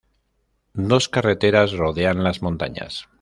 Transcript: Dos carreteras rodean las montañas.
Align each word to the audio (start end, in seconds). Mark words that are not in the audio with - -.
Dos 0.89 1.09
carreteras 1.09 1.73
rodean 1.73 2.23
las 2.23 2.41
montañas. 2.41 3.07